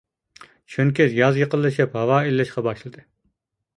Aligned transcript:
چۈنكى 0.75 1.07
ياز 1.17 1.37
يېقىنلىشىپ، 1.41 1.99
ھاۋا 2.01 2.19
ئىللىشقا 2.31 2.65
باشلىدى. 2.69 3.09